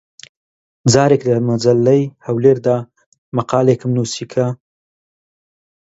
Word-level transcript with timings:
جارێک 0.93 1.21
لە 1.31 1.35
مەجەللەی 1.47 2.03
هەولێر 2.25 2.57
دا 2.67 2.77
مەقالێکم 3.35 3.91
نووسی 3.97 4.25
کە: 4.33 4.45